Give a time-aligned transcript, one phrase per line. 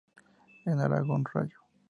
[0.65, 1.59] En Aragón "rallo".